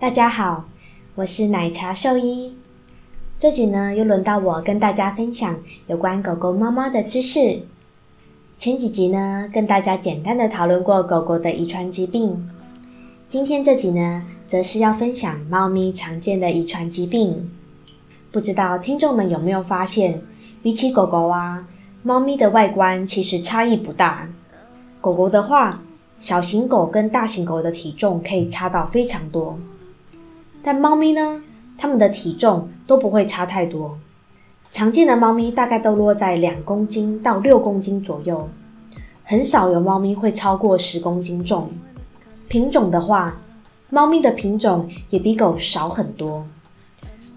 [0.00, 0.64] 大家好，
[1.14, 2.56] 我是奶茶兽医。
[3.38, 7.64] 这集呢，又轮到我跟大家分享有关狗狗、猫猫的知识。
[8.58, 12.48] 前几集呢，跟大家简单的讨论过狗狗的遗传疾病。
[13.28, 17.50] 今天这集呢，则是要分享猫咪常见的遗传疾病。
[18.32, 20.22] 不知道听众们有没有发现，
[20.62, 21.68] 比起狗狗啊，
[22.02, 24.26] 猫咪的外观其实差异不大。
[25.02, 25.82] 狗狗的话，
[26.18, 29.58] 小型狗跟大型狗的体重可以差到非常多。
[30.62, 31.42] 但猫咪呢，
[31.78, 33.98] 它们的体重都不会差太多。
[34.72, 38.48] 常见的猫咪大概都落在两公斤到六公斤左右，
[39.24, 41.70] 很少有猫咪会超过十公斤重。
[42.48, 43.36] 品种的话，
[43.88, 46.46] 猫咪的品种也比狗少很多。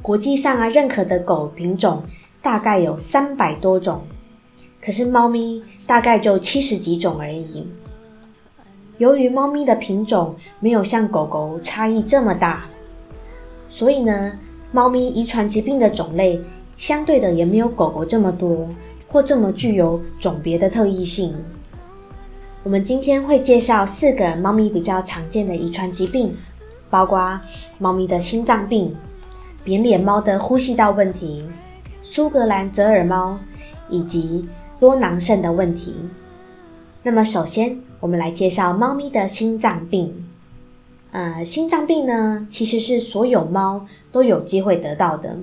[0.00, 2.04] 国际上啊，认可的狗品种
[2.40, 4.02] 大概有三百多种，
[4.80, 7.66] 可是猫咪大概就七十几种而已。
[8.96, 12.66] 由于猫咪的品种没有像狗狗差异这么大。
[13.68, 14.32] 所以呢，
[14.72, 16.40] 猫咪遗传疾病的种类
[16.76, 18.68] 相对的也没有狗狗这么多，
[19.06, 21.34] 或这么具有种别的特异性。
[22.64, 26.34] 我们今天会介绍四个猫咪比较常见的遗传疾病，
[26.90, 27.40] 包括
[27.78, 28.94] 猫咪的心脏病、
[29.64, 31.44] 扁脸猫的呼吸道问题、
[32.02, 33.38] 苏格兰折耳猫
[33.88, 34.46] 以及
[34.78, 35.94] 多囊肾的问题。
[37.02, 40.27] 那么，首先我们来介绍猫咪的心脏病。
[41.10, 45.38] 呃，心脏病呢，其实是所有猫都有机会得到的。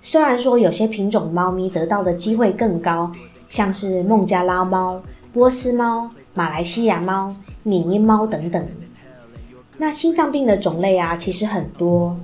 [0.00, 3.12] 虽然说有些品种猫咪得到的机会更高，
[3.48, 5.00] 像是孟加拉猫、
[5.32, 8.66] 波斯猫、马来西亚猫、缅因猫等等。
[9.76, 12.18] 那心脏病的种类啊，其实很多。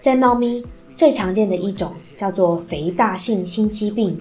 [0.00, 0.64] 在猫咪
[0.96, 4.20] 最常见的一种叫做肥大性心肌病，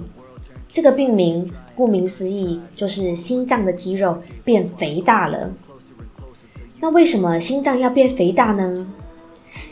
[0.71, 5.51] 这个病名顾名思义，就是心脏的肌肉变肥大了。
[6.83, 8.85] 那为什么心脏要变肥大呢？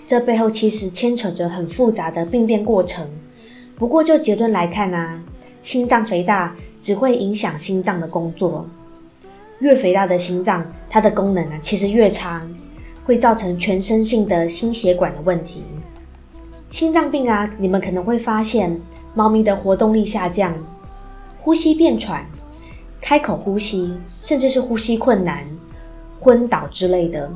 [0.07, 3.05] 这背后其实牵扯着很复杂的病变过程。
[3.77, 5.21] 不过就结论来看呢，
[5.61, 8.65] 心脏肥大只会影响心脏的工作。
[9.59, 12.41] 越肥大的心脏，它的功能啊其实越差，
[13.03, 15.65] 会造成全身性的心血管的问题。
[16.69, 18.79] 心脏病啊，你们可能会发现
[19.13, 20.55] 猫咪的活动力下降，
[21.41, 22.25] 呼吸变喘，
[23.01, 25.43] 开口呼吸，甚至是呼吸困难。
[26.21, 27.31] 昏倒之类的，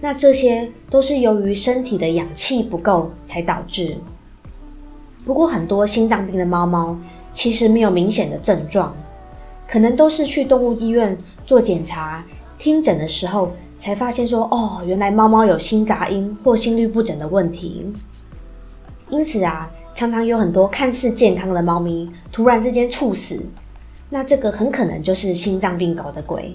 [0.00, 3.96] 那这些都是由于身体的氧气不够才导致。
[5.24, 6.96] 不过很多心脏病的猫猫
[7.34, 8.94] 其实没有明显的症状，
[9.68, 12.24] 可能都是去动物医院做检查、
[12.56, 17.92] 听诊的时候才发现说，哦，原来猫猫有心杂音或心律不整的问题。
[19.08, 23.44] 因此啊，常常有很多看似健康的猫咪突然之间猝死，
[24.08, 26.54] 那这个很可能就是心脏病搞的鬼。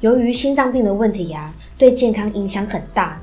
[0.00, 3.20] 由于心脏病的问题呀，对健康影响很大。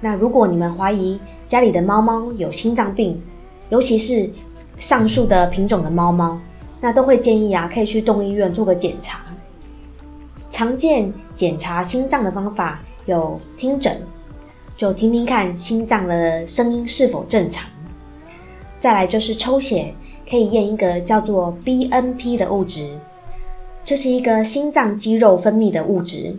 [0.00, 3.20] 那如果你们怀疑家里的猫猫有心脏病，
[3.68, 4.30] 尤其是
[4.78, 6.38] 上述的品种的猫猫，
[6.80, 9.20] 那都会建议啊，可以去动物医院做个检查。
[10.52, 14.00] 常见检查心脏的方法有听诊，
[14.76, 17.64] 就听听看心脏的声音是否正常；
[18.78, 19.92] 再来就是抽血，
[20.30, 22.96] 可以验一个叫做 BNP 的物质。
[23.84, 26.36] 这是一个心脏肌肉分泌的物质。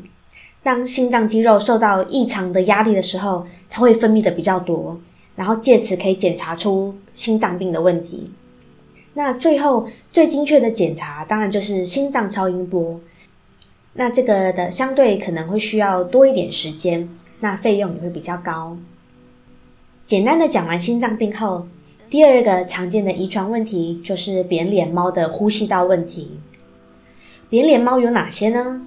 [0.64, 5.00] 当心脏肌肉受到异常的压力的时候，它会分泌的比较多，
[5.36, 8.32] 然后借此可以检查出心脏病的问题。
[9.14, 13.00] 那最后最精确的检查，当然就是心脏超音波。
[13.94, 17.08] 那这个的相对可能会需要多一点时间，
[17.42, 18.76] 那费用也会比较高。
[20.08, 21.68] 简单的讲完心脏病后，
[22.10, 26.40] 第二个常见的遗传问题就是扁脸猫的呼吸道问题。
[27.48, 28.82] 扁脸猫有哪些呢？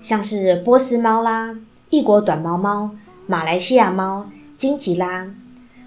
[0.00, 1.56] 像是波斯猫啦、
[1.88, 2.90] 异国短毛猫、
[3.26, 5.26] 马来西亚猫、金吉拉，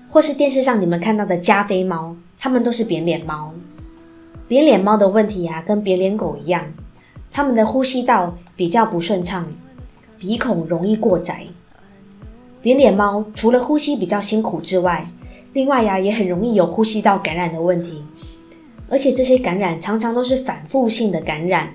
[0.09, 3.53] 或是电视上你们看到的加菲猫，它们都是扁脸猫。
[4.47, 6.65] 扁脸猫的问题呀，跟扁脸狗一样，
[7.31, 9.47] 它们的呼吸道比较不顺畅，
[10.17, 11.45] 鼻孔容易过窄。
[12.63, 15.07] 扁脸猫除了呼吸比较辛苦之外，
[15.53, 18.03] 另外呀，也很容易有呼吸道感染的问题，
[18.89, 21.69] 而且这些感染常常都是反复性的感染。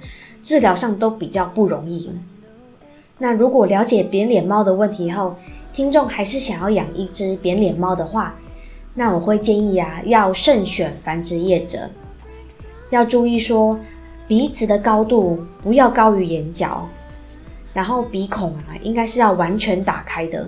[0.44, 2.10] 治疗上都比较不容易。
[3.16, 5.34] 那如果了解扁脸猫的问题后，
[5.72, 8.34] 听众还是想要养一只扁脸猫的话，
[8.92, 11.88] 那我会建议啊，要慎选繁殖业者，
[12.90, 13.80] 要注意说
[14.28, 16.86] 鼻子的高度不要高于眼角，
[17.72, 20.46] 然后鼻孔啊应该是要完全打开的，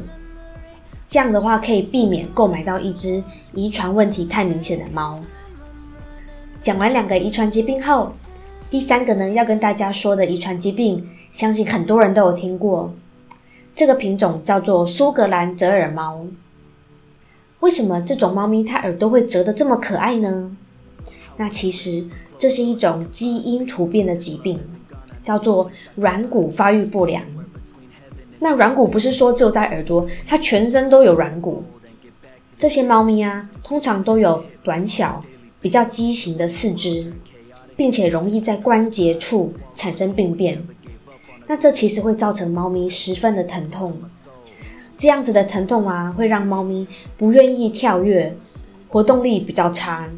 [1.08, 5.18] 这样的话可以避免购买到一只遗传问题太明显的猫。
[6.62, 8.12] 讲完两个遗传疾病后。
[8.68, 12.92] 第三个呢，要跟大家说的遗传疾病，相信很多人都有听过，
[13.76, 16.26] 这个品种叫做苏格兰折耳猫。
[17.60, 20.56] 为什么这种猫咪它耳朵会折得这么可爱呢？
[21.36, 22.06] 那其实
[22.38, 24.58] 这是一种基因突变的疾病，
[25.22, 27.22] 叫做软骨发育不良。
[28.40, 31.62] 那软骨不是说只有在耳朵，它全身都有软骨。
[32.58, 35.24] 这些猫咪啊，通常都有短小、
[35.60, 37.12] 比较畸形的四肢，
[37.76, 40.66] 并且容易在关节处产生病变。
[41.46, 43.96] 那这其实会造成猫咪十分的疼痛。
[44.98, 46.86] 这样子的疼痛啊，会让猫咪
[47.18, 48.34] 不愿意跳跃，
[48.88, 50.08] 活动力比较差。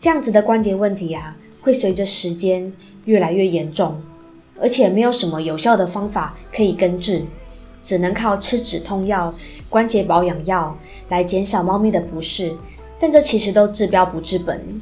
[0.00, 2.72] 这样子的关节问题啊，会随着时间
[3.04, 4.00] 越来越严重，
[4.58, 7.22] 而且没有什么有效的方法可以根治，
[7.82, 9.34] 只能靠吃止痛药、
[9.68, 10.74] 关节保养药
[11.10, 12.56] 来减少猫咪的不适。
[12.98, 14.80] 但这其实都治标不治本，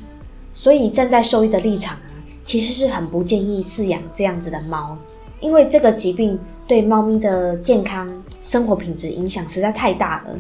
[0.59, 2.11] 所以站在兽医的立场啊，
[2.45, 4.99] 其实是很不建议饲养这样子的猫，
[5.39, 8.11] 因为这个疾病对猫咪的健康、
[8.43, 10.37] 生活品质影响实在太大了。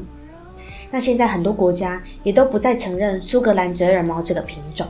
[0.91, 4.85] 那现在很多国家也都不再承认苏格兰折耳猫这个品种。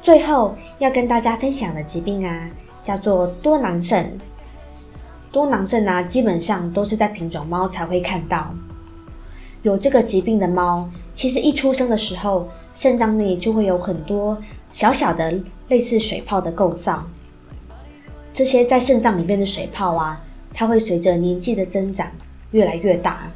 [0.00, 2.48] 最后要跟大家分享的疾病啊，
[2.82, 4.18] 叫做多囊肾。
[5.30, 8.50] 多囊肾啊，基本上都是在品种猫才会看到。
[9.60, 10.88] 有这个疾病的猫，
[11.22, 14.36] 其实一出生的时候，肾脏内就会有很多
[14.70, 15.32] 小小的
[15.68, 17.06] 类似水泡的构造。
[18.34, 20.20] 这些在肾脏里面的水泡啊，
[20.52, 22.08] 它会随着年纪的增长
[22.50, 23.30] 越来越大。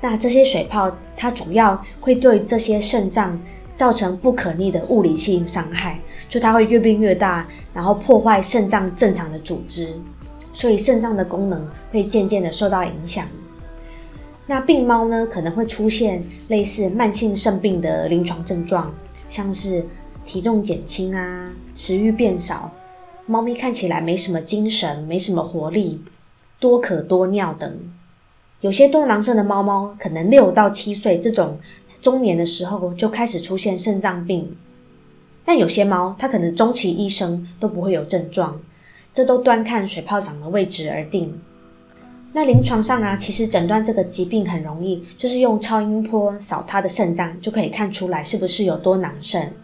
[0.00, 3.36] 那这些水泡，它主要会对这些肾脏
[3.74, 5.98] 造成不可逆的物理性伤害，
[6.28, 7.44] 就它会越变越大，
[7.74, 9.92] 然后破坏肾脏正常的组织，
[10.52, 13.26] 所以肾脏的功能会渐渐的受到影响。
[14.48, 18.94] 那病猫呢，可能会出现类似慢性肾病的临床症状，
[19.28, 19.84] 像是
[20.24, 22.70] 体重减轻啊，食欲变少，
[23.26, 26.00] 猫咪看起来没什么精神，没什么活力，
[26.60, 27.76] 多渴多尿等。
[28.60, 31.58] 有些多囊肾的猫猫，可能六到七岁这种
[32.00, 34.56] 中年的时候就开始出现肾脏病，
[35.44, 38.60] 但有些猫它可能终其一生都不会有症状，
[39.12, 41.40] 这都端看水泡长的位置而定。
[42.36, 49.54] 那临床上啊，其实诊断这个疾病很容易，就是用超音波扫它的肾脏，就可以看出来是不是有多囊肾。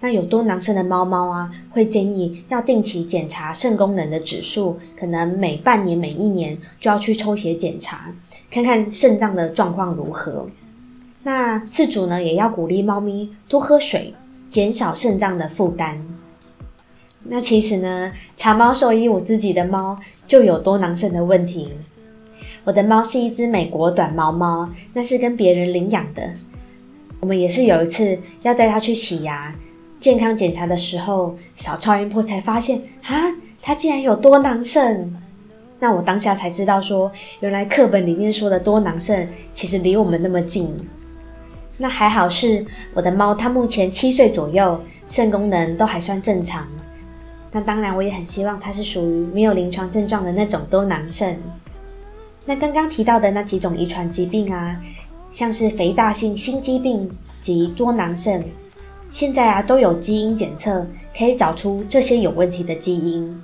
[0.00, 8.10] 那有多囊肾的猫猫啊，会建议要定期检查肾功能的指数，可能每半年、每一年就要去抽血检查，
[8.50, 10.48] 看看肾脏的状况如何。
[11.24, 14.14] 那饲主呢，也要鼓励猫咪多喝水，
[14.48, 16.02] 减少肾脏的负担。
[17.24, 21.68] 那其实呢，茶猫兽医我自己的猫就有多囊肾的问题。
[22.68, 26.22] 我的猫是一只美国短毛猫，那是跟别人领养的。
[27.18, 29.54] 我们也是有一次要带它去洗牙。
[29.98, 33.32] 健康检查的时候扫超音波才发现啊，
[33.62, 35.10] 它竟然有多囊肾。
[35.80, 37.10] 那我当下才知道说，
[37.40, 40.68] 原来课本里面说的多囊肾其实离我们那么近。
[41.78, 42.62] 那还好是
[42.92, 46.68] 我的猫，它目前七岁左右，肾功能都还算正常。
[47.50, 51.34] 那当然，我也很希望它是属于没有临床症状的那种多囊肾。
[52.48, 54.80] 那刚刚提到的那几种遗传疾病啊，
[55.30, 57.06] 像是肥大性心肌病
[57.42, 58.42] 及多囊肾。
[59.10, 63.38] 现在啊，都有基因检测可以找出这些有问题的基因。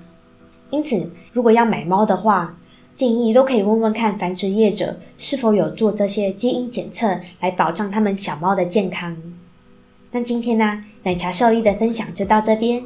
[0.71, 2.57] 因此，如果要买猫的话，
[2.97, 9.15] 建议都可以问问看繁殖业者是否有做这些基因检测，来保障他们小猫的健康。
[10.13, 12.83] 那今天呢，奶茶兽医的分享就到这边。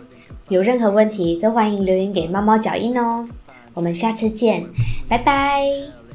[0.48, 3.28] 有任何问题都欢迎留言给猫猫脚印哦。
[3.72, 4.66] 我们下次见，
[5.08, 6.07] 拜拜。